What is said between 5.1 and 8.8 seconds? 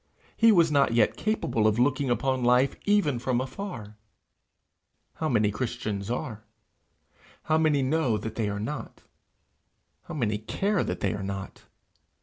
How many Christians are? How many know that they are